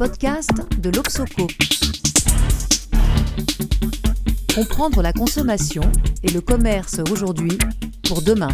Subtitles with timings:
[0.00, 1.46] podcast de l'Obsoco.
[4.54, 5.82] Comprendre la consommation
[6.22, 7.58] et le commerce aujourd'hui
[8.08, 8.48] pour demain.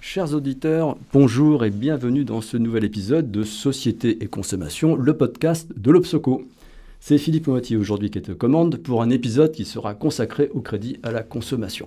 [0.00, 5.70] Chers auditeurs, bonjour et bienvenue dans ce nouvel épisode de Société et Consommation, le podcast
[5.76, 6.42] de l'Obsoco.
[6.98, 10.98] C'est Philippe Moitié aujourd'hui qui est aux pour un épisode qui sera consacré au crédit
[11.04, 11.86] à la consommation.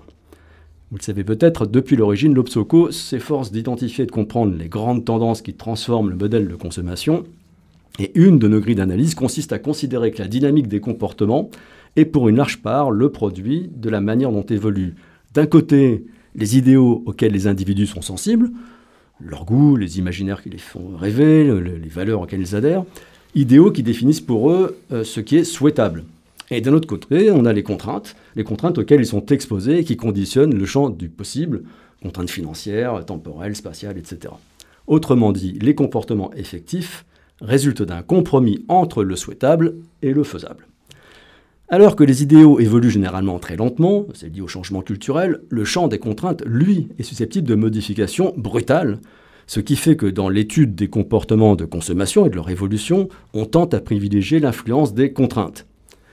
[0.90, 5.42] Vous le savez peut-être, depuis l'origine, l'Obsoco s'efforce d'identifier et de comprendre les grandes tendances
[5.42, 7.26] qui transforment le modèle de consommation.
[8.00, 11.50] Et une de nos grilles d'analyse consiste à considérer que la dynamique des comportements
[11.98, 14.96] est pour une large part le produit de la manière dont évoluent
[15.34, 16.06] d'un côté
[16.36, 18.50] les idéaux auxquels les individus sont sensibles,
[19.20, 22.86] leur goût, les imaginaires qui les font rêver, les valeurs auxquelles ils adhèrent,
[23.36, 26.06] idéaux qui définissent pour eux euh, ce qui est souhaitable.
[26.50, 29.84] Et d'un autre côté, on a les contraintes, les contraintes auxquelles ils sont exposés et
[29.84, 31.64] qui conditionnent le champ du possible,
[32.02, 34.34] contraintes financières, temporelles, spatiales, etc.
[34.88, 37.06] Autrement dit, les comportements effectifs
[37.42, 40.68] résultent d'un compromis entre le souhaitable et le faisable.
[41.70, 45.90] Alors que les idéaux évoluent généralement très lentement, c'est lié au changement culturel, le champ
[45.90, 49.00] des contraintes, lui, est susceptible de modifications brutales,
[49.48, 53.46] ce qui fait que dans l'étude des comportements de consommation et de leur évolution, on
[53.46, 55.67] tente à privilégier l'influence des contraintes.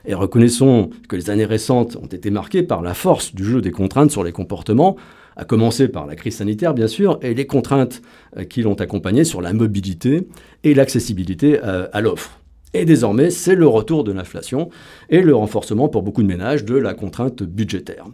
[0.07, 3.71] Et reconnaissons que les années récentes ont été marquées par la force du jeu des
[3.71, 4.97] contraintes sur les comportements,
[5.37, 8.03] à commencer par la crise sanitaire bien sûr, et les contraintes
[8.37, 10.29] euh, qui l'ont accompagnée sur la mobilité
[10.63, 12.41] et l'accessibilité euh, à l'offre.
[12.75, 14.69] Et désormais, c'est le retour de l'inflation
[15.09, 18.07] et le renforcement pour beaucoup de ménages de la contrainte budgétaire.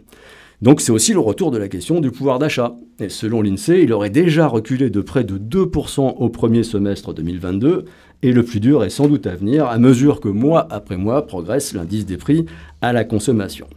[0.61, 2.75] Donc c'est aussi le retour de la question du pouvoir d'achat.
[2.99, 7.85] Et selon l'INSEE, il aurait déjà reculé de près de 2% au premier semestre 2022,
[8.23, 11.25] et le plus dur est sans doute à venir à mesure que mois après mois
[11.25, 12.45] progresse l'indice des prix
[12.81, 13.67] à la consommation.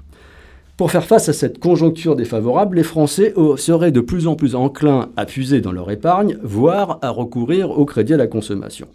[0.77, 5.09] Pour faire face à cette conjoncture défavorable, les Français seraient de plus en plus enclins
[5.17, 8.89] à puiser dans leur épargne, voire à recourir au crédit à la consommation.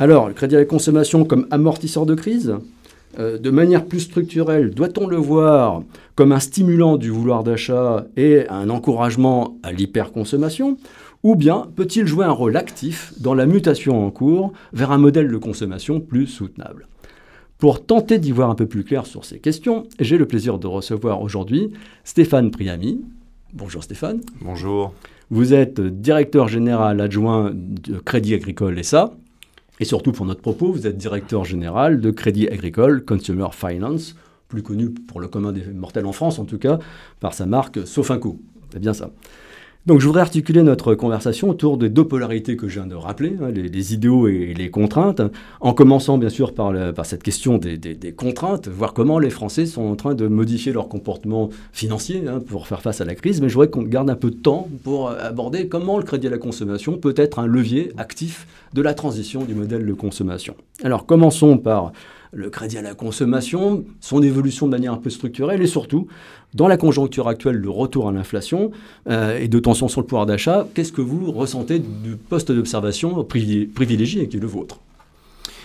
[0.00, 2.56] Alors, le crédit à la consommation comme amortisseur de crise
[3.20, 5.82] euh, de manière plus structurelle, doit-on le voir
[6.16, 10.78] comme un stimulant du vouloir d'achat et un encouragement à l'hyperconsommation
[11.24, 15.28] Ou bien peut-il jouer un rôle actif dans la mutation en cours vers un modèle
[15.28, 16.86] de consommation plus soutenable?
[17.56, 20.66] Pour tenter d'y voir un peu plus clair sur ces questions, j'ai le plaisir de
[20.66, 21.72] recevoir aujourd'hui
[22.04, 23.00] Stéphane Priami.
[23.54, 24.20] Bonjour Stéphane.
[24.42, 24.92] Bonjour.
[25.30, 29.14] Vous êtes directeur général adjoint de Crédit Agricole SA.
[29.80, 34.14] Et surtout pour notre propos, vous êtes directeur général de Crédit Agricole Consumer Finance,
[34.48, 36.78] plus connu pour le commun des mortels en France en tout cas,
[37.18, 38.38] par sa marque Sofinco.
[38.70, 39.10] C'est bien ça.
[39.86, 43.36] Donc je voudrais articuler notre conversation autour des deux polarités que je viens de rappeler,
[43.42, 45.20] hein, les, idéaux et les contraintes,
[45.60, 46.72] en commençant bien sûr par,
[47.04, 51.50] cette question des, contraintes, voir comment les Français sont en train de modifier leur comportement
[51.72, 54.30] financier hein, pour faire face à la crise, mais je voudrais qu'on garde un peu
[54.30, 58.46] de temps pour aborder comment le crédit à la consommation peut être un levier actif
[58.72, 60.54] de la transition du modèle de consommation.
[60.82, 61.92] Alors commençons par
[62.34, 66.08] le crédit à la consommation, son évolution de manière un peu structurelle et surtout,
[66.54, 68.70] dans la conjoncture actuelle de retour à l'inflation
[69.08, 73.24] euh, et de tension sur le pouvoir d'achat, qu'est-ce que vous ressentez du poste d'observation
[73.24, 74.80] privilégié qui est le vôtre?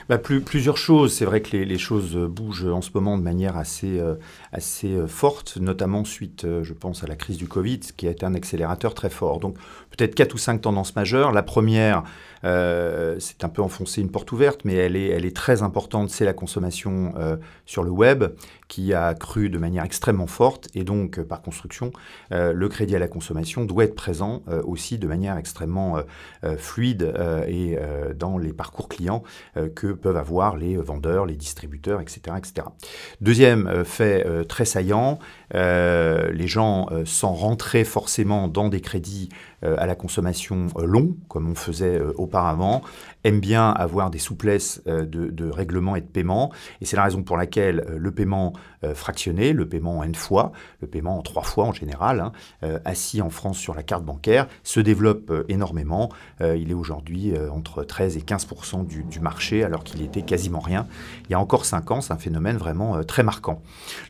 [0.09, 1.13] Bah, plusieurs choses.
[1.13, 4.15] C'est vrai que les, choses bougent en ce moment de manière assez, euh,
[4.51, 8.25] assez euh, forte, notamment suite, je pense, à la crise du Covid, qui a été
[8.25, 9.39] un accélérateur très fort.
[9.39, 9.55] Donc
[9.99, 11.33] peut-être quatre ou cinq tendances majeures.
[11.33, 12.03] La première,
[12.43, 16.09] euh, c'est un peu enfoncer une porte ouverte, mais elle est, elle est très importante,
[16.09, 18.23] c'est la consommation euh, sur le web
[18.67, 21.91] qui a cru de manière extrêmement forte et donc euh, par construction,
[22.31, 25.97] le crédit à la consommation doit être présent aussi de manière extrêmement
[26.57, 27.13] fluide
[27.47, 27.77] et
[28.15, 29.23] dans les parcours clients
[29.75, 32.37] que peuvent avoir les vendeurs, les distributeurs, etc.
[32.37, 32.67] etc.
[33.21, 35.19] Deuxième fait très saillant,
[35.53, 39.29] les gens sans rentrer forcément dans des crédits
[39.63, 42.83] à la consommation longs, comme on faisait au auparavant,
[43.23, 46.51] aiment bien avoir des souplesses euh, de, règlement et de paiement.
[46.81, 50.15] Et c'est la raison pour laquelle euh, le paiement euh, fractionné, le paiement en N
[50.15, 50.51] fois,
[50.81, 52.31] le paiement en trois fois en général, hein,
[52.85, 56.09] assis en France sur la carte bancaire, se développe énormément.
[56.41, 58.47] il est aujourd'hui entre 13 et 15
[58.87, 60.87] du, du, marché, alors qu'il était quasiment rien.
[61.25, 63.61] Il y a encore cinq ans, c'est un phénomène vraiment très marquant.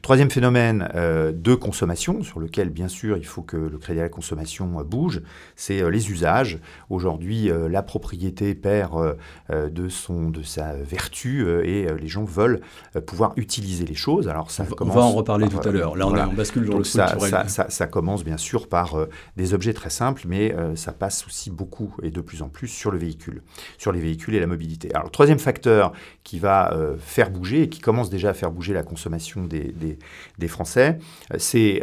[0.01, 4.09] Troisième phénomène de consommation, sur lequel bien sûr il faut que le crédit à la
[4.09, 5.21] consommation bouge,
[5.69, 6.60] c'est les usages.
[6.89, 9.13] Aujourd'hui, la propriété perd euh,
[9.51, 12.62] euh, de, son, de sa vertu euh, et les gens veulent
[13.06, 14.27] pouvoir utiliser les choses.
[14.27, 15.95] Alors ça on, commence va en reparler tout à l'heure.
[15.95, 19.10] Là, on, bascule dans Donc le ça, ça, ça, ça commence bien sûr par euh,
[19.38, 22.68] des objets très simples, mais euh, ça passe aussi beaucoup et de plus en plus
[22.68, 23.42] sur le véhicule,
[23.77, 24.89] sur les véhicules et la mobilité.
[24.94, 25.94] Alors, le troisième facteur
[26.24, 29.71] qui va euh, faire bouger et qui commence déjà à faire bouger la consommation des,
[29.71, 29.98] des,
[30.38, 31.00] des Français,
[31.33, 31.81] euh, c'est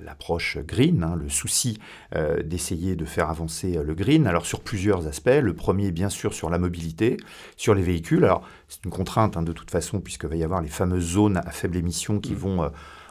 [0.00, 1.78] l'approche la, la, green, hein, le souci
[2.26, 4.26] euh, d'essayer de faire avancer le green.
[4.26, 5.40] Alors, sur plusieurs aspects.
[5.40, 7.16] Le premier, bien sûr, sur la mobilité,
[7.56, 8.24] sur les véhicules.
[8.24, 11.38] Alors, c'est une contrainte hein, de toute façon, puisqu'il va y avoir les fameuses zones
[11.38, 12.36] à faible émission qui mmh.
[12.36, 12.68] vont euh,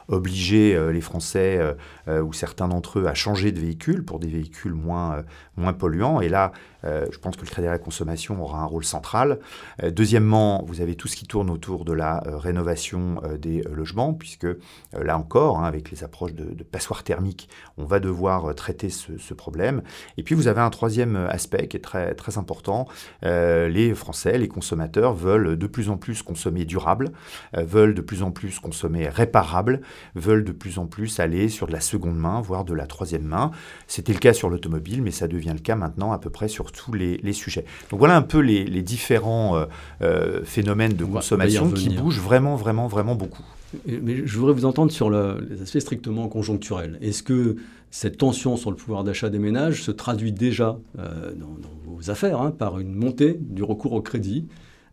[0.08, 1.74] obliger euh, les Français euh,
[2.08, 5.24] euh, ou certains d'entre eux à changer de véhicule pour des véhicules moins,
[5.56, 6.20] moins polluants.
[6.20, 6.52] Et là,
[6.86, 9.38] je pense que le crédit à la consommation aura un rôle central.
[9.82, 14.46] deuxièmement, vous avez tout ce qui tourne autour de la rénovation des logements, puisque
[14.92, 19.82] là encore, hein, avec les approches de, passoires thermiques, on va devoir traiter ce, problème.
[20.16, 22.86] Et puis vous avez un troisième aspect qui est très, important.
[23.22, 27.12] les Français, les consommateurs veulent de plus en plus consommer durable,
[27.54, 29.80] veulent de plus en plus consommer réparable,
[30.14, 33.24] veulent de plus en plus aller sur de la seconde main, voire de la troisième
[33.24, 33.50] main.
[33.86, 36.72] C'était le cas sur l'automobile, mais ça devient le cas maintenant à peu près sur
[36.76, 37.64] tous les, les sujets.
[37.90, 39.64] Donc voilà un peu les, les différents euh,
[40.02, 43.42] euh, phénomènes de consommation qui bougent vraiment, vraiment, vraiment beaucoup.
[43.86, 46.98] Mais je voudrais vous entendre sur le, les aspects strictement conjoncturels.
[47.00, 47.56] Est-ce que
[47.90, 52.10] cette tension sur le pouvoir d'achat des ménages se traduit déjà euh, dans, dans, vos
[52.10, 54.46] affaires hein, par une montée du recours au crédit?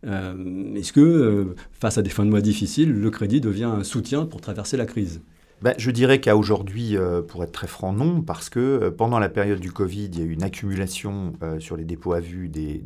[0.06, 3.84] Euh, Est-ce que, euh, face à des fins de mois difficiles, le crédit devient un
[3.84, 5.20] soutien pour traverser la crise?
[5.64, 9.18] Ben, je dirais qu'à aujourd'hui, euh, pour être très franc, non, parce que euh, pendant
[9.18, 12.20] la période du Covid, il y a eu une accumulation euh, sur les dépôts à
[12.20, 12.82] vue des,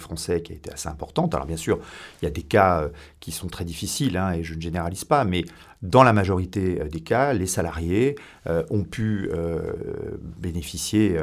[0.00, 1.36] Français qui a été assez importante.
[1.36, 1.78] Alors bien sûr,
[2.20, 2.88] il y a des cas
[3.20, 5.44] qui sont très difficiles, hein, et je ne généralise pas, mais
[5.82, 8.16] dans la majorité des cas, les salariés
[8.70, 9.30] ont pu
[10.38, 11.16] bénéficier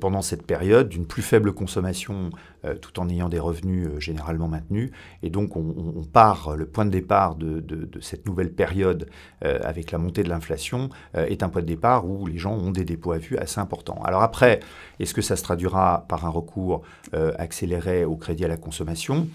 [0.00, 2.30] pendant cette période d'une plus faible consommation
[2.80, 4.90] tout en ayant des revenus généralement maintenus.
[5.22, 9.08] Et donc on, part, le point de départ de, cette nouvelle période
[9.42, 12.84] avec la montée de l'inflation est un point de départ où les gens ont des
[12.84, 14.02] dépôts à vue assez importants.
[14.04, 14.60] Alors après,
[14.98, 19.26] est-ce que ça se traduira par un recours accéléré au crédit à la consommation?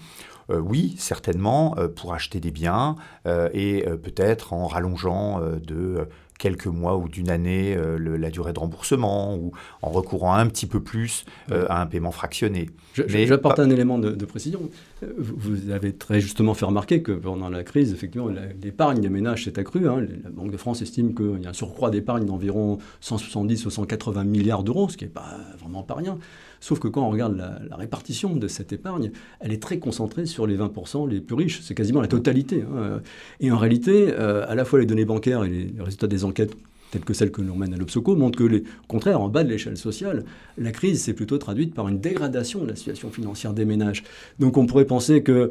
[0.50, 2.96] Euh, oui, certainement, euh, pour acheter des biens
[3.26, 6.08] euh, et peut-être en rallongeant de
[6.38, 9.52] quelques mois ou d'une année euh, le, la durée de remboursement ou
[9.82, 12.70] en recourant un petit peu plus euh, à un paiement fractionné.
[12.94, 14.60] J'apporte un élément de, de, précision.
[15.02, 18.30] Vous avez très justement fait remarquer que pendant la crise, effectivement,
[18.62, 19.86] l'épargne des ménages s'est accrue.
[19.86, 20.06] Hein.
[20.24, 24.24] La Banque de France estime qu'il y a un surcroît d'épargne d'environ 170 ou 180
[24.24, 26.18] milliards d'euros, ce qui n'est pas vraiment pas rien.
[26.60, 29.10] Sauf que quand on regarde la, répartition de cette épargne,
[29.40, 31.60] elle est très concentrée sur les 20% les plus riches.
[31.60, 32.62] C'est quasiment la totalité.
[32.62, 33.02] Hein.
[33.40, 36.56] Et en réalité, euh, à la fois les données bancaires et les résultats des enquêtes
[36.96, 39.44] telles que celles que l'on mène à l'Obsoco montrent que, les, au contraire, en bas
[39.44, 40.24] de l'échelle sociale,
[40.56, 44.02] la crise s'est plutôt traduite par une dégradation de la situation financière des ménages.
[44.38, 45.50] Donc on pourrait penser que,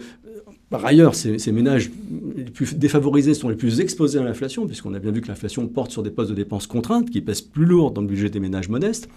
[0.71, 1.92] par ailleurs, ces, ces ménages
[2.36, 5.68] les plus défavorisés sont les plus exposés à l'inflation, puisqu'on a bien vu que l'inflation
[5.68, 8.39] porte sur des postes de dépenses contraintes qui pèsent plus lourd dans le budget des
[8.39, 9.07] ménages modestes.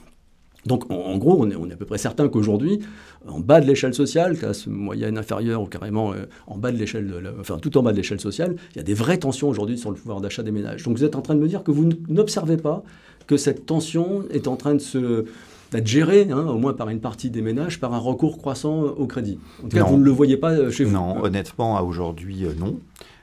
[0.69, 2.79] Donc, en, en, gros, on est, on est, à peu près certain qu'aujourd'hui,
[3.26, 7.12] en bas de l'échelle sociale, classe moyenne inférieure ou carrément euh, en bas de l'échelle,
[7.41, 9.91] enfin tout en bas de l'échelle sociale, il y a des vraies tensions aujourd'hui sur
[9.91, 10.85] le pouvoir d'achat des ménages.
[10.85, 12.85] Donc, vous êtes en train de me dire que vous n'observez pas
[13.26, 15.25] que cette tension est en train de se
[15.70, 19.06] d'être gérée, hein, au moins par une partie des ménages, par un recours croissant au
[19.06, 19.38] crédit.
[19.59, 19.91] En tout cas, non.
[19.91, 20.93] vous ne le voyez pas chez vous.
[20.94, 22.79] Non, honnêtement, à aujourd'hui, euh, non.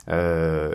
[0.08, 0.70] Euh,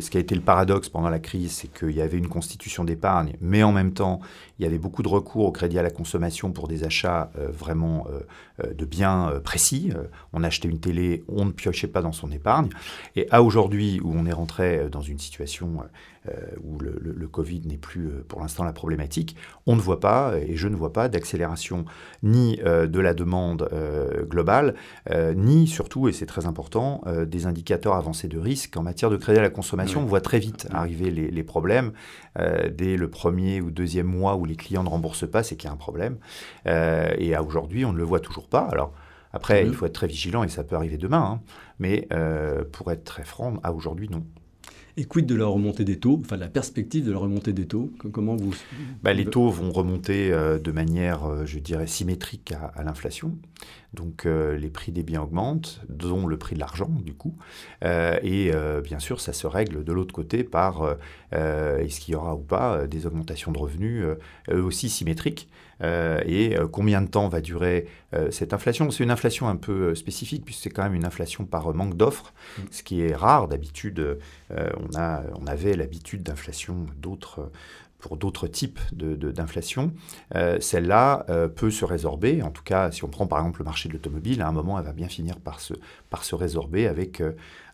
[0.00, 2.84] ce qui a été le paradoxe pendant la crise, c'est qu'il y avait une constitution
[2.84, 4.20] d'épargne, mais en même temps,
[4.58, 7.48] il y avait beaucoup de recours au crédit à la consommation pour des achats euh,
[7.50, 9.90] vraiment euh, de biens précis.
[10.34, 12.68] on achetait une télé, on ne piochait pas dans son épargne.
[13.16, 15.82] Et à aujourd'hui, où on est rentré dans une situation
[16.62, 19.34] où le, Covid n'est plus pour l'instant la problématique,
[19.66, 21.86] on ne voit pas, et je ne vois pas, d'accélération
[22.22, 23.70] ni de la demande
[24.28, 24.74] globale,
[25.34, 28.76] ni surtout, et c'est très important, des indicateurs avancés de risque.
[28.76, 30.06] En matière de crédit à la consommation, oui.
[30.06, 31.92] on voit très vite arriver les, les problèmes.
[32.36, 35.70] dès le premier ou deuxième mois où les clients ne remboursent pas, c'est qu'il y
[35.70, 36.18] a un problème.
[36.66, 38.66] et à aujourd'hui, on ne le voit toujours pas.
[38.70, 38.92] Alors,
[39.32, 41.40] après, il faut être très vigilant et ça peut arriver demain.
[41.40, 41.40] Hein.
[41.78, 42.08] Mais
[42.72, 44.24] pour être très franc, à aujourd'hui, non.
[44.96, 47.92] Et quid de la remontée des taux, enfin la perspective de la remontée des taux
[48.12, 48.54] Comment vous
[49.02, 53.36] bah, Les taux vont remonter euh, de manière, euh, je dirais, symétrique à, à l'inflation.
[53.94, 57.36] Donc euh, les prix des biens augmentent, dont le prix de l'argent du coup.
[57.82, 58.52] Et
[58.84, 60.96] bien sûr, ça se règle de l'autre côté par
[61.32, 64.04] est-ce qu'il y aura ou pas des augmentations de revenus
[64.50, 65.48] eux aussi symétriques.
[65.82, 67.86] Et combien de temps va durer
[68.30, 68.90] cette inflation?
[68.90, 72.32] C'est une inflation un peu spécifique puisque c'est quand même une inflation par manque d'offres,
[72.58, 72.62] mmh.
[72.70, 73.48] ce qui est rare.
[73.48, 74.18] D'habitude,
[74.50, 77.50] on, a, on avait l'habitude d'inflation d'autres
[77.98, 79.92] pour d'autres types d'inflation,
[80.58, 82.42] celle-là peut se résorber.
[82.42, 84.78] En tout cas, si on prend par exemple le marché de l'automobile, à un moment,
[84.78, 85.74] elle va bien finir par se,
[86.08, 87.22] par se résorber avec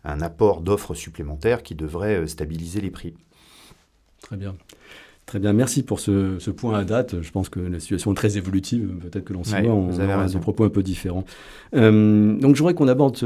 [0.03, 3.15] un apport d'offres supplémentaires qui devrait stabiliser les prix.
[4.21, 4.57] Très bien.
[5.27, 7.21] Très bien, merci pour ce, point à date.
[7.21, 8.87] Je pense que la situation est très évolutive.
[9.01, 11.25] Peut-être que l'on mois, on aura des propos un peu différents.
[11.75, 13.19] Euh, donc, je voudrais qu'on aborde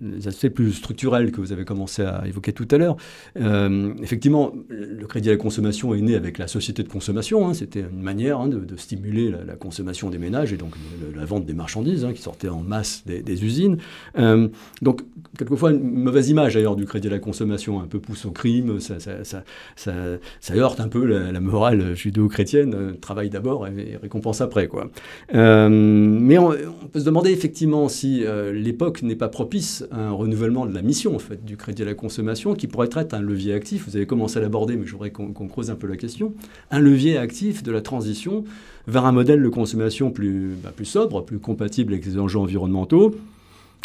[0.00, 2.96] les aspects plus structurels que vous avez commencé à évoquer tout à l'heure.
[3.40, 7.48] Euh, effectivement, le crédit à la consommation est né avec la société de consommation.
[7.48, 7.54] Hein.
[7.54, 10.74] C'était une manière hein, de, stimuler la, consommation des ménages et donc
[11.16, 13.78] la vente des marchandises hein, qui sortaient en masse des, usines.
[14.16, 14.46] Euh,
[14.80, 15.02] donc,
[15.36, 18.78] quelquefois, une mauvaise image d'ailleurs du crédit à la consommation, un peu pousse au crime.
[18.78, 19.42] Ça, ça,
[19.74, 24.68] ça heurte un peu la la morale judéo-chrétienne, euh, travaille d'abord et, récompense après.
[24.68, 24.90] Quoi.
[25.34, 26.52] Euh, mais on,
[26.92, 30.82] peut se demander effectivement si euh, l'époque n'est pas propice à un renouvellement de la
[30.82, 33.88] mission en fait, du crédit à la consommation, qui pourrait être un levier actif.
[33.88, 36.34] Vous avez commencé à l'aborder, mais je voudrais qu'on creuse un peu la question.
[36.70, 38.44] Un levier actif de la transition
[38.86, 43.14] vers un modèle de consommation plus, bah, plus sobre, plus compatible avec les enjeux environnementaux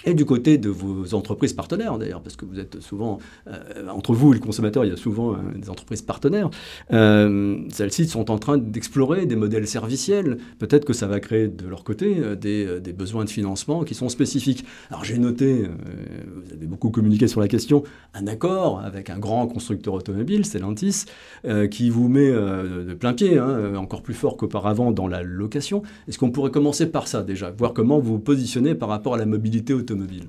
[0.05, 4.13] et du côté de vos entreprises partenaires, d'ailleurs, parce que vous êtes souvent, euh, entre
[4.13, 6.51] vous et le consommateur, il y a souvent euh, des entreprises partenaires.
[6.93, 10.37] Euh, celles-ci sont en train d'explorer des modèles serviciels.
[10.59, 14.07] Peut-être que ça va créer de leur côté des, des, besoins de financement qui sont
[14.07, 14.65] spécifiques.
[14.89, 19.47] Alors j'ai noté, vous avez beaucoup communiqué sur la question, un accord avec un grand
[19.47, 21.05] constructeur automobile, Stellantis,
[21.69, 25.83] qui vous met de plein pied, hein, encore plus fort qu'auparavant dans la location.
[26.07, 29.17] Est-ce qu'on pourrait commencer par ça déjà, voir comment vous vous positionnez par rapport à
[29.17, 30.27] la mobilité automobile automobile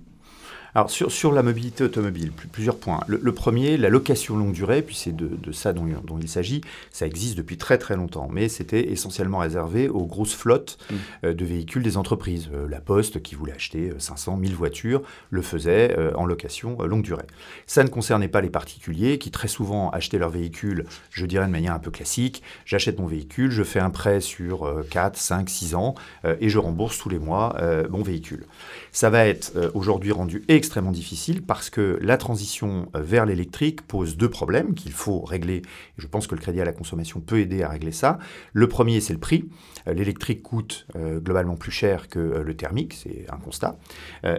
[0.79, 3.01] alors sur, sur, la mobilité automobile, plusieurs points.
[3.09, 6.61] Le, premier, la location longue durée, puis c'est de, de, ça dont, dont il s'agit,
[6.93, 10.95] ça existe depuis très très longtemps, mais c'était essentiellement réservé aux grosses flottes mmh.
[11.25, 12.49] euh, de véhicules des entreprises.
[12.55, 17.03] Euh, la Poste, qui voulait acheter 500, euh, 1000 voitures, le faisait en location longue
[17.03, 17.27] durée.
[17.67, 21.51] Ça ne concernait pas les particuliers, qui très souvent achetaient leurs véhicules, je dirais de
[21.51, 25.75] manière un peu classique, j'achète mon véhicule, je fais un prêt sur 4, 5, 6
[25.75, 25.95] ans,
[26.41, 27.57] et je rembourse tous les mois
[27.91, 28.45] mon véhicule.
[28.93, 34.17] Ça va être aujourd'hui rendu extrêmement difficile parce que la transition euh, vers l'électrique pose
[34.17, 35.63] deux problèmes qu'il faut régler.
[35.97, 38.19] je pense que le crédit à la consommation peut aider à régler ça.
[38.53, 39.49] Le premier, c'est le prix.
[39.87, 43.79] Euh, l'électrique coûte euh, globalement plus cher que le thermique, c'est un constat.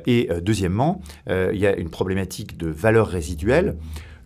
[0.06, 3.76] et deuxièmement, il y a une problématique de valeur résiduelle.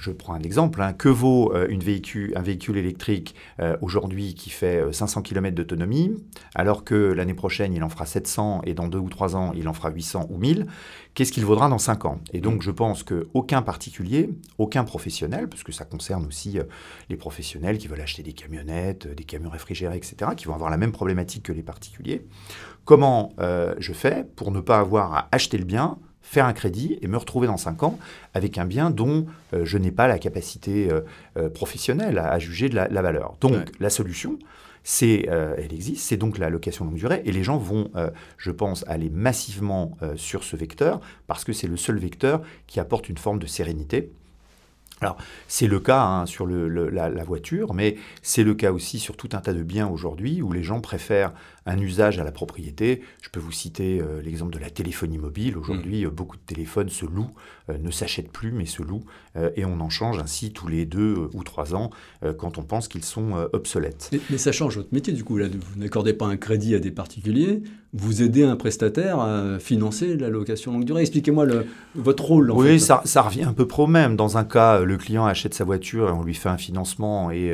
[0.03, 0.81] Je prends un exemple.
[0.81, 0.91] Hein.
[0.91, 6.13] Que vaut euh, un véhicule électrique euh, aujourd'hui qui fait 500 euh, km d'autonomie,
[6.55, 9.65] alors que l'année prochaine, il en fera 700 et dans deux ou trois ans, il
[9.69, 10.67] en fera 800 ou 1000
[11.13, 12.19] Qu'est-ce qu'il vaudra dans 5 ans?
[12.33, 16.57] Et donc, je pense qu'aucun particulier, aucun professionnel, parce que ça concerne aussi
[17.07, 20.77] les professionnels qui veulent acheter des camionnettes, des camions réfrigérés, etc., qui vont avoir la
[20.77, 22.25] même problématique que les particuliers,
[22.83, 27.07] comment je fais pour ne pas avoir à acheter le bien faire un crédit et
[27.07, 27.99] me retrouver dans 5 ans
[28.33, 31.01] avec un bien dont euh, je n'ai pas la capacité euh,
[31.37, 33.35] euh, professionnelle à, juger de la, valeur.
[33.41, 34.39] Donc la solution,
[34.83, 37.89] c'est, elle existe, c'est donc la location longue durée, et les gens vont,
[38.37, 43.07] je pense, aller massivement sur ce vecteur, parce que c'est le seul vecteur qui apporte
[43.07, 44.11] une forme de sérénité.
[45.03, 49.29] Alors, c'est le cas hein, sur la, voiture, mais c'est le cas aussi sur tout
[49.33, 51.33] un tas de biens aujourd'hui où les gens préfèrent
[51.65, 53.01] un usage à la propriété.
[53.21, 55.57] Je peux vous citer euh, l'exemple de la téléphonie mobile.
[55.57, 56.07] Aujourd'hui, mmh.
[56.07, 57.33] euh, beaucoup de téléphones se louent,
[57.69, 59.05] euh, ne s'achètent plus, mais se louent,
[59.55, 61.89] et on en change ainsi tous les deux ou trois ans
[62.37, 64.11] quand on pense qu'ils sont obsolètes.
[64.29, 65.37] Mais, ça change votre métier, du coup.
[65.37, 70.17] Là, vous n'accordez pas un crédit à des particuliers, vous aidez un prestataire à financer
[70.17, 71.01] la location longue durée.
[71.01, 71.47] Expliquez-moi
[71.95, 72.51] votre rôle.
[72.51, 74.15] oui, Ça, ça, revient un peu pro même.
[74.15, 77.51] Dans un cas, le client achète sa voiture et on lui fait un financement et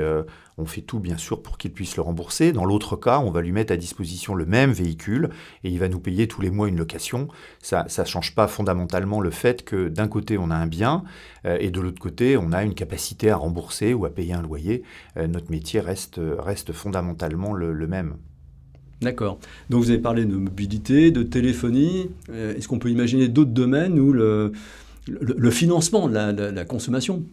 [0.59, 2.51] on fait tout, bien sûr, pour qu'il puisse le rembourser.
[2.51, 5.29] Dans l'autre cas, on va lui mettre à disposition le même véhicule
[5.63, 7.29] et il va nous payer tous les mois une location.
[7.61, 11.03] Ça ne change pas fondamentalement le fait que d'un côté, on a un bien
[11.45, 14.41] euh, et de l'autre côté, on a une capacité à rembourser ou à payer un
[14.41, 14.83] loyer.
[15.17, 18.15] Euh, notre métier reste, reste fondamentalement le, même.
[19.01, 19.39] D'accord.
[19.69, 22.11] Donc vous avez parlé de mobilité, de téléphonie.
[22.29, 24.51] Euh, est-ce qu'on peut imaginer d'autres domaines où le,
[25.09, 27.23] le, financement de la, consommation,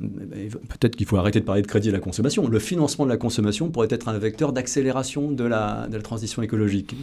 [0.69, 3.17] peut-être qu'il faut arrêter de parler de crédit à la consommation, le financement de la
[3.17, 6.95] consommation pourrait être un vecteur d'accélération de la, transition écologique.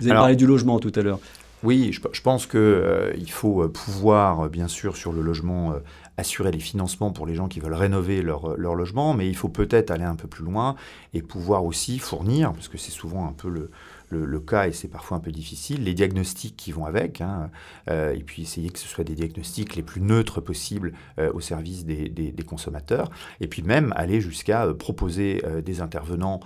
[0.00, 1.20] Vous avez parlé du logement tout à l'heure.
[1.64, 5.74] Oui, je, pense qu'il euh, faut euh, pouvoir, euh, bien sûr, sur le logement,
[6.16, 9.48] assurer les financements pour les gens qui veulent rénover leur, leur logement, mais il faut
[9.48, 10.76] peut-être aller un peu plus loin
[11.14, 13.70] et pouvoir aussi fournir, parce que c'est souvent un peu le,
[14.10, 17.50] le, cas, et c'est parfois un peu difficile, les diagnostics qui vont avec, hein,
[17.90, 21.40] euh, et puis essayer que ce soit des diagnostics les plus neutres possibles euh, au
[21.40, 23.10] service des, consommateurs,
[23.40, 26.40] et puis même aller jusqu'à euh, proposer des intervenants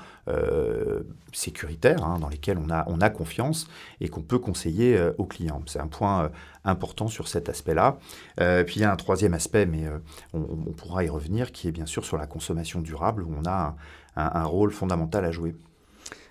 [1.33, 3.69] sécuritaires hein, dans lesquels on a, on a confiance
[4.01, 5.63] et qu'on peut conseiller aux clients.
[5.67, 6.31] C'est un point
[6.65, 7.99] important sur cet aspect-là.
[8.37, 9.85] puis il y a un troisième aspect mais
[10.33, 13.77] on, pourra y revenir, qui est bien sûr sur la consommation durable, où on a
[14.17, 15.55] un, rôle fondamental à jouer.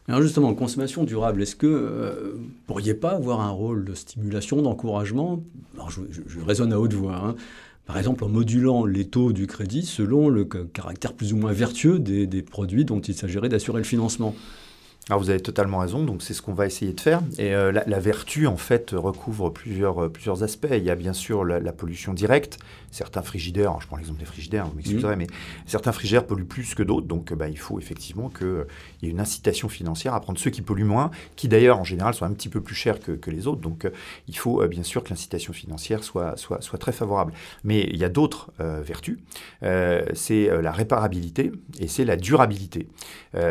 [0.07, 1.67] Alors justement, consommation durable, est-ce que
[2.35, 5.43] vous ne pourriez pas avoir un rôle de stimulation, d'encouragement?
[5.89, 7.15] Je, je, raisonne à haute voix.
[7.15, 7.35] Hein.
[7.85, 11.99] Par exemple, en modulant les taux du crédit selon le caractère plus ou moins vertueux
[11.99, 14.35] des produits dont il s'agirait d'assurer le financement.
[15.09, 17.21] Alors vous avez totalement raison, donc c'est ce qu'on va essayer de faire.
[17.39, 20.67] Et euh, la, vertu, en fait, recouvre plusieurs, euh, plusieurs aspects.
[20.71, 22.59] Il y a bien sûr la, pollution directe.
[22.91, 25.19] Certains frigidaires, je prends l'exemple des frigidaires, vous m'excuserez, mmh.
[25.19, 25.27] mais
[25.65, 27.07] certains frigidaires polluent plus que d'autres.
[27.07, 28.65] Donc bah, il faut effectivement qu'il
[29.01, 32.13] y ait une incitation financière à prendre ceux qui polluent moins, qui d'ailleurs en général
[32.13, 33.61] sont un petit peu plus chers que, que les autres.
[33.61, 33.91] Donc euh,
[34.27, 37.33] il faut bien sûr que l'incitation financière soit, soit, soit, très favorable.
[37.63, 39.17] Mais il y a d'autres vertus.
[40.13, 42.87] c'est la réparabilité et c'est la durabilité.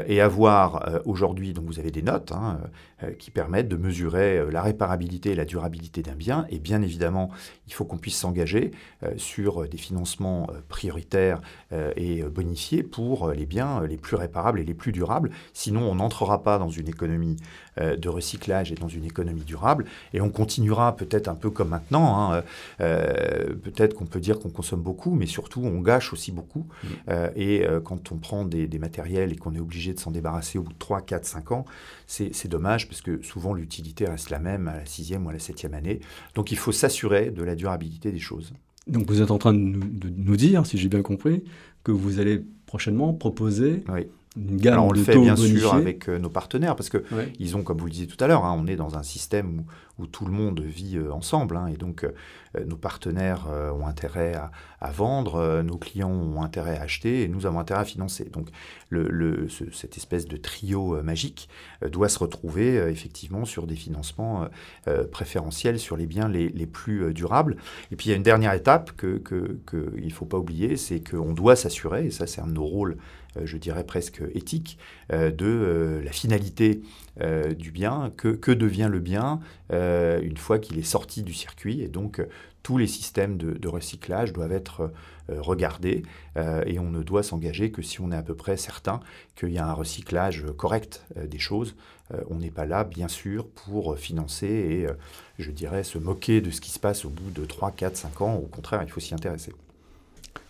[0.06, 2.68] et avoir aujourd'hui donc vous avez des notes hein, euh,
[3.18, 6.46] qui permettent de mesurer euh, la réparabilité et la durabilité d'un bien.
[6.50, 7.30] Et bien évidemment,
[7.66, 11.40] il faut qu'on puisse s'engager euh, sur des financements prioritaires
[11.96, 15.30] et bonifiés pour les biens les plus réparables et les plus durables.
[15.52, 17.36] Sinon, on n'entrera pas dans une économie
[17.78, 19.84] de recyclage et dans une économie durable.
[20.12, 22.32] Et on continuera peut-être un peu comme maintenant.
[22.32, 22.42] Hein,
[22.78, 26.66] peut-être qu'on peut dire qu'on consomme beaucoup, mais surtout on gâche aussi beaucoup.
[26.82, 27.12] Mmh.
[27.36, 30.62] et quand on prend des, des matériels et qu'on est obligé de s'en débarrasser au
[30.62, 31.64] bout de 3, 4, 5 ans,
[32.06, 35.38] c'est dommage parce que souvent l'utilité reste la même à la sixième ou à la
[35.38, 36.00] septième année.
[36.34, 38.52] Donc il faut s'assurer de la durabilité des choses.
[38.88, 41.44] Donc vous êtes en train de nous, dire, si j'ai bien compris,
[41.84, 43.84] que vous allez prochainement proposer
[44.36, 47.04] une gamme Alors on le fait bien sûr avec euh, nos partenaires parce que
[47.38, 49.60] ils ont, comme vous le disiez tout à l'heure, hein, on est dans un système
[49.60, 49.64] où
[50.00, 51.56] où tout le monde vit euh, ensemble.
[51.56, 54.50] Hein, et donc, euh, nos partenaires euh, ont intérêt à,
[54.92, 58.24] vendre, nos clients ont intérêt à acheter, et nous avons intérêt à financer.
[58.24, 58.48] Donc,
[58.88, 61.50] le, cette espèce de trio magique
[61.86, 64.48] doit se retrouver effectivement sur des financements
[65.12, 67.58] préférentiels sur les biens les, les, plus durables.
[67.92, 70.78] Et puis, il y a une dernière étape qu'il que, que ne faut pas oublier,
[70.78, 72.96] c'est qu'on doit s'assurer, et ça, c'est un de nos rôles
[73.42, 74.78] je dirais presque éthique,
[75.10, 76.82] de la finalité
[77.56, 79.40] du bien, que, que, devient le bien
[79.72, 81.80] euh, une fois qu'il est sorti du circuit.
[81.80, 82.28] Et donc, euh,
[82.62, 84.92] tous les systèmes de, recyclage doivent être
[85.30, 86.02] euh, regardés
[86.66, 89.00] et on ne doit s'engager que si on est à peu près certain
[89.34, 91.74] qu'il y a un recyclage correct des choses.
[92.28, 94.86] on n'est pas là, bien sûr, pour financer et,
[95.38, 98.20] je dirais, se moquer de ce qui se passe au bout de 3, 4, 5
[98.20, 98.34] ans.
[98.36, 99.52] Au contraire, il faut s'y intéresser.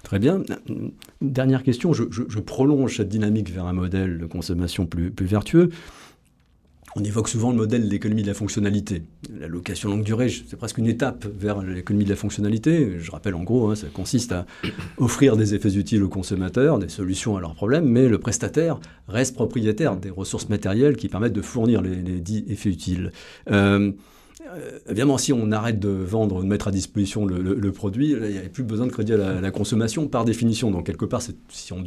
[0.02, 0.42] Très bien.
[1.20, 5.70] Dernière question, je, prolonge cette dynamique vers un modèle de consommation plus, vertueux.
[6.96, 9.04] On évoque souvent le modèle de l'économie de la fonctionnalité.
[9.38, 12.98] La location longue durée, c'est presque une étape vers l'économie de la fonctionnalité.
[12.98, 14.46] Je rappelle en gros, hein, ça consiste à
[14.96, 19.36] offrir des effets utiles aux consommateurs, des solutions à leurs problèmes, mais le prestataire reste
[19.36, 23.12] propriétaire des ressources matérielles qui permettent de fournir les, dits effets utiles.
[23.52, 23.92] Euh,
[24.88, 28.42] évidemment, si on arrête de vendre, de mettre à disposition le, produit, il n'y a
[28.42, 30.70] plus besoin de crédit à la, consommation par définition.
[30.70, 31.32] Donc, quelque part, si
[31.72, 31.84] on,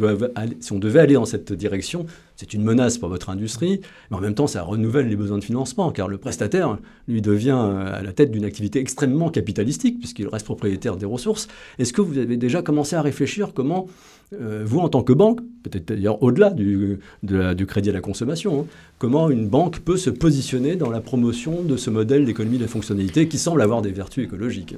[0.59, 4.21] si on, devait aller dans cette direction, c'est une menace pour votre industrie, mais en
[4.21, 8.01] même temps, ça renouvelle les besoins de financement, car le prestataire, lui, devient euh, à
[8.01, 11.47] la tête d'une activité extrêmement capitalistique, puisqu'il reste propriétaire des ressources.
[11.79, 13.87] Est-ce que vous avez déjà commencé à réfléchir comment
[14.33, 16.99] euh, vous, en tant que banque, peut-être d'ailleurs au-delà du,
[17.67, 18.65] crédit à la consommation, hein,
[18.97, 23.27] comment une banque peut se positionner dans la promotion de ce modèle d'économie de fonctionnalité
[23.27, 24.75] qui semble avoir des vertus écologiques?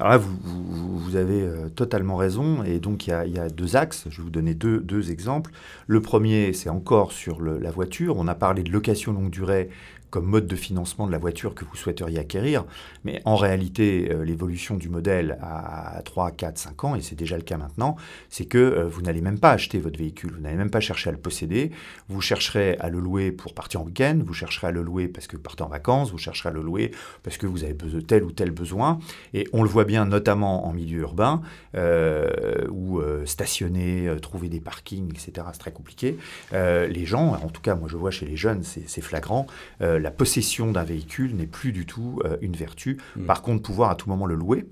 [0.00, 2.64] Alors là, vous, avez euh, totalement raison.
[2.64, 4.06] Et donc, il y, a, deux axes.
[4.08, 5.50] Je vais vous donner deux, exemples.
[5.86, 8.16] Le premier, c'est encore sur la voiture.
[8.16, 9.68] On a parlé de location longue durée
[10.10, 12.64] comme mode de financement de la voiture que vous souhaiteriez acquérir.
[13.04, 17.36] Mais en réalité, euh, l'évolution du modèle à 3, 4, 5 ans, et c'est déjà
[17.36, 17.96] le cas maintenant,
[18.28, 21.10] c'est que euh, vous n'allez même pas acheter votre véhicule, vous n'allez même pas chercher
[21.10, 21.70] à le posséder,
[22.08, 25.26] vous chercherez à le louer pour partir en week-end, vous chercherez à le louer parce
[25.26, 26.90] que vous partez en vacances, vous chercherez à le louer
[27.22, 28.98] parce que vous avez tel ou tel besoin.
[29.34, 31.42] Et on le voit bien notamment en milieu urbain,
[31.76, 36.16] euh, où stationner, trouver des parkings, etc., c'est très compliqué.
[36.52, 39.46] les gens, en tout cas moi je vois chez les jeunes, c'est flagrant,
[40.00, 42.98] la possession d'un véhicule n'est plus du tout euh, une vertu.
[43.16, 43.26] Mm.
[43.26, 44.66] Par contre, pouvoir à tout moment le louer,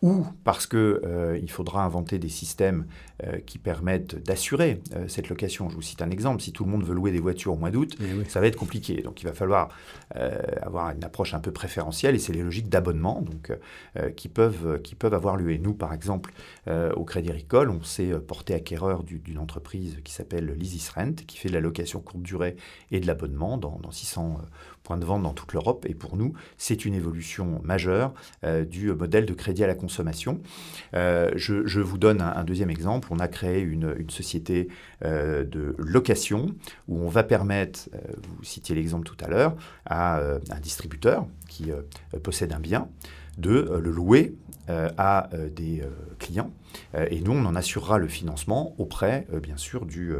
[0.00, 2.86] ou parce qu'il euh, faudra inventer des systèmes
[3.24, 5.68] euh, qui permettent d'assurer euh, cette location.
[5.70, 7.72] Je vous cite un exemple, si tout le monde veut louer des voitures au mois
[7.72, 9.02] d'août, eh ça va être compliqué.
[9.02, 9.70] Donc il va falloir
[10.62, 13.52] avoir une approche un peu préférentielle et c'est les logiques d'abonnement donc,
[14.16, 15.52] qui, peuvent, qui peuvent avoir lieu.
[15.52, 16.32] Et nous, par exemple,
[16.66, 21.48] au Crédit Agricole, on s'est porté acquéreur d'une entreprise qui s'appelle l'Isis Rent, qui fait
[21.48, 22.56] de la location courte durée
[22.90, 24.40] et de l'abonnement dans, dans 600
[24.96, 25.84] de vente dans toute l'Europe.
[25.88, 28.14] Et pour nous, c'est une évolution majeure
[28.68, 30.40] du modèle de crédit à la consommation.
[30.92, 34.68] Je, vous donne un deuxième exemple on a créé une, société
[35.04, 36.54] euh, de location
[36.88, 37.98] où on va permettre, euh,
[38.36, 41.70] vous citiez l'exemple tout à l'heure, à euh, un distributeur qui
[42.22, 42.88] possède un bien
[43.38, 44.34] de le louer
[44.68, 45.82] à des
[46.18, 46.52] clients.
[47.10, 50.12] Et nous, on en assurera le financement auprès, bien sûr, du,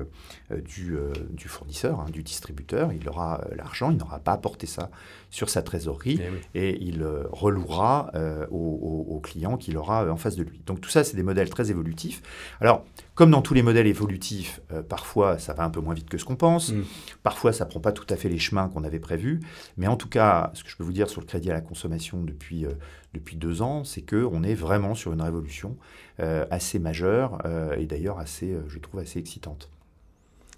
[0.51, 0.97] du,
[1.31, 2.93] du, fournisseur, hein, du distributeur.
[2.93, 4.91] Il aura l'argent, il n'aura pas à porter ça
[5.31, 6.21] sur sa trésorerie
[6.55, 8.11] et, et il relouera
[8.51, 10.61] aux, aux, clients qu'il aura en face de lui.
[10.67, 12.23] Donc tout ça, c'est des modèles très évolutifs.
[12.61, 16.19] Alors, comme dans tous les modèles évolutifs, parfois ça va un peu moins vite que
[16.19, 16.85] ce qu'on pense, mm.
[17.23, 19.41] parfois ça prend pas tout à fait les chemins qu'on avait prévus,
[19.77, 21.61] mais en tout cas, ce que je peux vous dire sur le crédit à la
[21.61, 22.73] consommation depuis, euh,
[23.15, 25.77] depuis deux ans, c'est qu'on est vraiment sur une révolution
[26.21, 29.71] euh, assez majeure euh, et d'ailleurs assez, je trouve, assez excitante.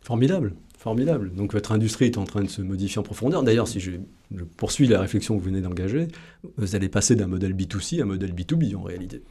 [0.02, 1.32] Formidable, formidable.
[1.34, 3.42] Donc votre industrie est en train de se modifier en profondeur.
[3.42, 3.92] D'ailleurs, si je,
[4.56, 6.08] poursuis la réflexion que vous venez d'engager,
[6.56, 9.22] vous allez passer d'un modèle B2C à un modèle B2B en réalité.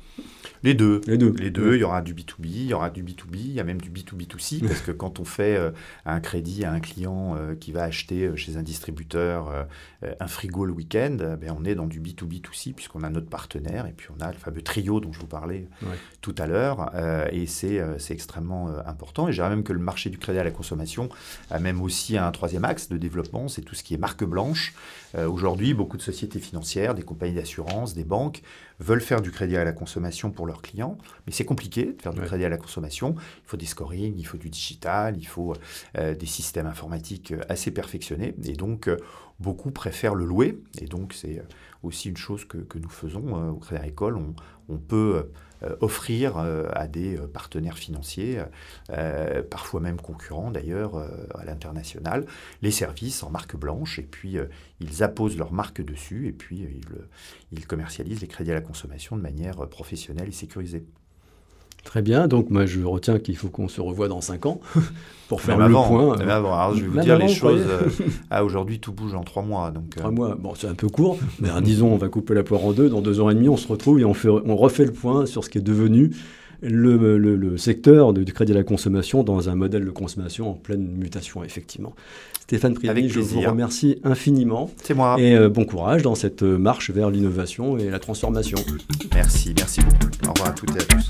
[0.61, 0.99] Les deux.
[1.07, 1.31] Les deux.
[1.37, 1.75] Les deux.
[1.75, 3.89] Il y aura du B2B, il y aura du B2B, il y a même du
[3.89, 5.71] B2B2C, parce que quand on fait euh,
[6.05, 9.67] un crédit à un client euh, qui va acheter euh, chez un distributeur
[10.19, 13.91] un frigo le week-end, ben, on est dans du B2B2C, puisqu'on a notre partenaire, et
[13.91, 15.67] puis on a le fameux trio dont je vous parlais
[16.21, 16.91] tout à l'heure,
[17.33, 19.27] et c'est extrêmement important.
[19.27, 21.09] Et je dirais même que le marché du crédit à la consommation
[21.51, 24.73] a même aussi un troisième axe de développement, c'est tout ce qui est marque blanche.
[25.17, 28.41] Aujourd'hui, beaucoup de sociétés financières, des compagnies d'assurance, des banques
[28.79, 32.13] veulent faire du crédit à la consommation pour leurs clients, mais c'est compliqué de faire
[32.13, 33.15] du crédit à la consommation.
[33.17, 35.55] Il faut des scoring, il faut du digital, il faut
[35.97, 38.97] euh, des systèmes informatiques euh, assez perfectionnés, et donc euh,
[39.39, 41.41] beaucoup préfèrent le louer, et donc c'est
[41.83, 44.17] aussi une chose que, nous faisons au Crédit Agricole.
[44.17, 44.33] On,
[44.67, 45.29] on peut
[45.81, 48.41] offrir euh, à des euh, partenaires financiers,
[49.49, 50.95] parfois même concurrents d'ailleurs
[51.35, 52.25] à l'international,
[52.61, 54.37] les services en marque blanche et puis
[54.79, 56.67] ils apposent leur marque dessus et puis
[57.51, 60.85] ils commercialisent les crédits à la consommation de manière professionnelle et sécurisée.
[61.83, 64.59] Très bien, donc moi je retiens qu'il faut qu'on se revoie dans 5 ans
[65.27, 66.17] pour faire le point.
[66.17, 66.53] Même avant.
[66.53, 67.63] Alors, je vais vous dire les choses.
[68.29, 69.71] ah, aujourd'hui, tout bouge en 3 mois.
[69.71, 72.63] Donc, 3 mois, bon, c'est un peu court, mais disons, on va couper la poire
[72.65, 72.89] en deux.
[72.89, 75.25] Dans 2 ans et demi, on se retrouve et on, fait, on refait le point
[75.25, 76.11] sur ce qui est devenu
[76.61, 80.85] le, le, secteur du crédit à la consommation dans un modèle de consommation en pleine
[80.85, 81.93] mutation, effectivement.
[82.41, 84.69] Stéphane Privy, je vous remercie infiniment.
[84.83, 85.15] C'est moi.
[85.19, 88.57] Et euh, bon courage dans cette marche vers l'innovation et la transformation.
[89.13, 90.27] Merci, merci beaucoup.
[90.27, 91.09] Au revoir à toutes et à tous.